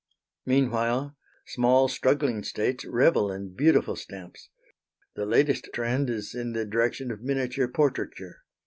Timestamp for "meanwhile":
0.47-1.15